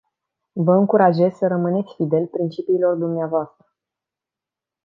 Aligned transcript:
Vă 0.53 0.71
încurajez 0.73 1.33
să 1.33 1.47
rămâneți 1.47 1.93
fidel 1.95 2.27
principiilor 2.27 2.95
dvs. 2.97 3.67